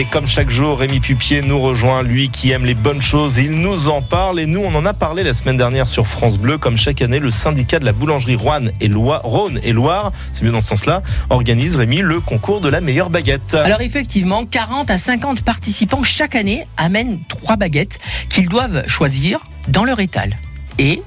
Et 0.00 0.06
comme 0.06 0.26
chaque 0.26 0.48
jour, 0.48 0.78
Rémi 0.78 0.98
Pupier 0.98 1.42
nous 1.42 1.60
rejoint, 1.60 2.02
lui 2.02 2.30
qui 2.30 2.52
aime 2.52 2.64
les 2.64 2.72
bonnes 2.72 3.02
choses, 3.02 3.36
il 3.36 3.50
nous 3.50 3.88
en 3.90 4.00
parle 4.00 4.40
et 4.40 4.46
nous 4.46 4.62
on 4.62 4.74
en 4.74 4.86
a 4.86 4.94
parlé 4.94 5.22
la 5.22 5.34
semaine 5.34 5.58
dernière 5.58 5.86
sur 5.86 6.06
France 6.06 6.38
Bleu. 6.38 6.56
Comme 6.56 6.78
chaque 6.78 7.02
année, 7.02 7.18
le 7.18 7.30
syndicat 7.30 7.78
de 7.78 7.84
la 7.84 7.92
boulangerie 7.92 8.34
Rouen 8.34 8.64
et 8.80 8.88
Loire, 8.88 9.20
Rhône 9.24 9.60
et 9.62 9.74
Loire, 9.74 10.10
c'est 10.32 10.42
mieux 10.42 10.52
dans 10.52 10.62
ce 10.62 10.68
sens-là, 10.68 11.02
organise 11.28 11.76
Rémi 11.76 11.98
le 11.98 12.18
concours 12.20 12.62
de 12.62 12.70
la 12.70 12.80
meilleure 12.80 13.10
baguette. 13.10 13.52
Alors 13.52 13.82
effectivement, 13.82 14.46
40 14.46 14.90
à 14.90 14.96
50 14.96 15.42
participants 15.42 16.02
chaque 16.02 16.34
année 16.34 16.66
amènent 16.78 17.20
trois 17.28 17.56
baguettes 17.56 17.98
qu'ils 18.30 18.48
doivent 18.48 18.88
choisir 18.88 19.44
dans 19.68 19.84
leur 19.84 20.00
étal. 20.00 20.38
Et 20.78 21.02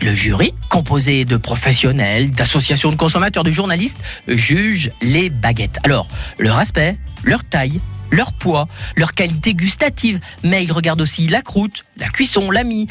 le 0.00 0.12
jury, 0.16 0.52
composé 0.68 1.24
de 1.24 1.36
professionnels, 1.36 2.32
d'associations 2.32 2.90
de 2.90 2.96
consommateurs, 2.96 3.44
de 3.44 3.52
journalistes, 3.52 3.98
juge 4.26 4.90
les 5.00 5.30
baguettes. 5.30 5.78
Alors, 5.84 6.08
leur 6.40 6.58
aspect, 6.58 6.96
leur 7.22 7.44
taille, 7.44 7.80
leur 8.12 8.32
poids, 8.32 8.66
leur 8.94 9.14
qualité 9.14 9.54
gustative, 9.54 10.20
mais 10.44 10.62
ils 10.62 10.70
regardent 10.70 11.00
aussi 11.00 11.26
la 11.26 11.42
croûte, 11.42 11.84
la 11.96 12.08
cuisson, 12.08 12.52
la 12.52 12.62
mie. 12.62 12.86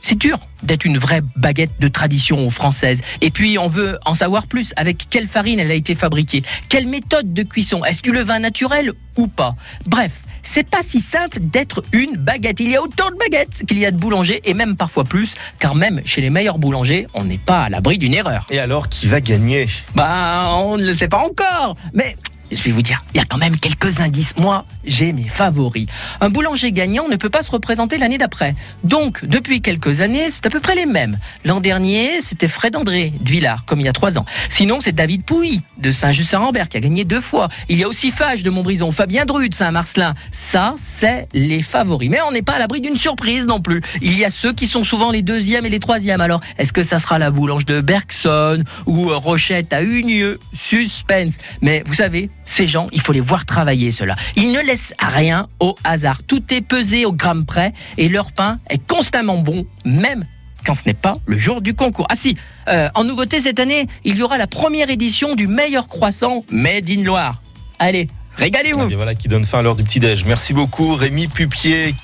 C'est 0.00 0.18
dur 0.18 0.38
d'être 0.62 0.84
une 0.84 0.98
vraie 0.98 1.22
baguette 1.36 1.80
de 1.80 1.88
tradition 1.88 2.50
française. 2.50 3.00
Et 3.20 3.30
puis, 3.30 3.58
on 3.58 3.68
veut 3.68 3.98
en 4.04 4.14
savoir 4.14 4.46
plus. 4.46 4.72
Avec 4.76 5.08
quelle 5.10 5.26
farine 5.26 5.58
elle 5.58 5.70
a 5.70 5.74
été 5.74 5.94
fabriquée? 5.94 6.42
Quelle 6.68 6.86
méthode 6.86 7.34
de 7.34 7.42
cuisson? 7.42 7.84
Est-ce 7.84 8.00
du 8.00 8.12
levain 8.12 8.38
naturel 8.38 8.92
ou 9.16 9.26
pas? 9.26 9.56
Bref, 9.86 10.22
c'est 10.42 10.66
pas 10.66 10.82
si 10.82 11.00
simple 11.00 11.40
d'être 11.40 11.82
une 11.92 12.16
baguette. 12.16 12.60
Il 12.60 12.70
y 12.70 12.76
a 12.76 12.82
autant 12.82 13.10
de 13.10 13.16
baguettes 13.16 13.64
qu'il 13.66 13.78
y 13.78 13.84
a 13.84 13.90
de 13.90 13.98
boulangers 13.98 14.40
et 14.44 14.54
même 14.54 14.76
parfois 14.76 15.04
plus, 15.04 15.34
car 15.58 15.74
même 15.74 16.00
chez 16.04 16.20
les 16.20 16.30
meilleurs 16.30 16.58
boulangers, 16.58 17.06
on 17.12 17.24
n'est 17.24 17.36
pas 17.38 17.62
à 17.62 17.68
l'abri 17.68 17.98
d'une 17.98 18.14
erreur. 18.14 18.46
Et 18.50 18.60
alors, 18.60 18.88
qui 18.88 19.08
va 19.08 19.20
gagner? 19.20 19.66
Bah, 19.94 20.52
on 20.64 20.78
ne 20.78 20.86
le 20.86 20.94
sait 20.94 21.08
pas 21.08 21.18
encore, 21.18 21.74
mais 21.92 22.16
je 22.50 22.62
vais 22.62 22.70
vous 22.70 22.82
dire, 22.82 23.02
il 23.14 23.18
y 23.18 23.20
a 23.20 23.24
quand 23.24 23.38
même 23.38 23.58
quelques 23.58 24.00
indices. 24.00 24.34
Moi, 24.36 24.64
j'ai 24.84 25.12
mes 25.12 25.28
favoris. 25.28 25.86
Un 26.20 26.30
boulanger 26.30 26.72
gagnant 26.72 27.08
ne 27.08 27.16
peut 27.16 27.30
pas 27.30 27.42
se 27.42 27.50
représenter 27.50 27.98
l'année 27.98 28.18
d'après. 28.18 28.54
Donc, 28.84 29.24
depuis 29.24 29.60
quelques 29.60 30.00
années, 30.00 30.30
c'est 30.30 30.46
à 30.46 30.50
peu 30.50 30.60
près 30.60 30.74
les 30.74 30.86
mêmes. 30.86 31.18
L'an 31.44 31.60
dernier, 31.60 32.20
c'était 32.20 32.48
Fred 32.48 32.76
André 32.76 33.12
de 33.20 33.30
Villars, 33.30 33.64
comme 33.64 33.80
il 33.80 33.86
y 33.86 33.88
a 33.88 33.92
trois 33.92 34.18
ans. 34.18 34.24
Sinon, 34.48 34.80
c'est 34.80 34.92
David 34.92 35.24
Pouilly 35.24 35.62
de 35.78 35.90
Saint-Just-Saint-Rambert 35.90 36.68
qui 36.68 36.76
a 36.76 36.80
gagné 36.80 37.04
deux 37.04 37.20
fois. 37.20 37.48
Il 37.68 37.78
y 37.78 37.84
a 37.84 37.88
aussi 37.88 38.10
Fage 38.10 38.42
de 38.42 38.50
Montbrison, 38.50 38.92
Fabien 38.92 39.24
Dru 39.24 39.48
de 39.48 39.54
Saint-Marcelin. 39.54 40.14
Ça, 40.30 40.74
c'est 40.76 41.28
les 41.32 41.62
favoris. 41.62 42.10
Mais 42.10 42.20
on 42.26 42.32
n'est 42.32 42.42
pas 42.42 42.54
à 42.54 42.58
l'abri 42.58 42.80
d'une 42.80 42.96
surprise 42.96 43.46
non 43.46 43.60
plus. 43.60 43.82
Il 44.00 44.18
y 44.18 44.24
a 44.24 44.30
ceux 44.30 44.52
qui 44.52 44.66
sont 44.66 44.84
souvent 44.84 45.10
les 45.10 45.22
deuxièmes 45.22 45.66
et 45.66 45.70
les 45.70 45.80
troisièmes. 45.80 46.20
Alors, 46.20 46.40
est-ce 46.58 46.72
que 46.72 46.82
ça 46.82 46.98
sera 46.98 47.18
la 47.18 47.30
boulange 47.30 47.64
de 47.64 47.80
Bergson 47.80 48.62
ou 48.86 49.08
Rochette 49.18 49.72
à 49.72 49.82
Unieux? 49.82 50.38
Suspense. 50.52 51.38
Mais 51.60 51.82
vous 51.86 51.94
savez, 51.94 52.30
ces 52.48 52.66
gens, 52.66 52.88
il 52.92 53.00
faut 53.00 53.12
les 53.12 53.20
voir 53.20 53.44
travailler, 53.44 53.90
ceux-là. 53.90 54.16
Ils 54.34 54.50
ne 54.50 54.60
laissent 54.60 54.94
rien 54.98 55.46
au 55.60 55.76
hasard. 55.84 56.22
Tout 56.22 56.42
est 56.52 56.62
pesé 56.62 57.04
au 57.04 57.12
gramme 57.12 57.44
près 57.44 57.72
et 57.98 58.08
leur 58.08 58.32
pain 58.32 58.58
est 58.70 58.84
constamment 58.86 59.38
bon, 59.38 59.66
même 59.84 60.24
quand 60.64 60.74
ce 60.74 60.82
n'est 60.86 60.94
pas 60.94 61.18
le 61.26 61.36
jour 61.36 61.60
du 61.60 61.74
concours. 61.74 62.06
Ah 62.10 62.16
si, 62.16 62.36
euh, 62.68 62.88
en 62.94 63.04
nouveauté 63.04 63.40
cette 63.40 63.60
année, 63.60 63.86
il 64.04 64.16
y 64.16 64.22
aura 64.22 64.38
la 64.38 64.46
première 64.46 64.90
édition 64.90 65.34
du 65.34 65.46
meilleur 65.46 65.88
croissant 65.88 66.42
Made 66.50 66.88
in 66.90 67.02
Loire. 67.02 67.42
Allez, 67.78 68.08
régalez-vous 68.36 68.88
voilà 68.96 69.14
qui 69.14 69.28
donne 69.28 69.44
fin 69.44 69.58
à 69.58 69.62
l'heure 69.62 69.76
du 69.76 69.84
petit-déj. 69.84 70.24
Merci 70.24 70.54
beaucoup 70.54 70.94
Rémi 70.94 71.28
Pupier. 71.28 71.94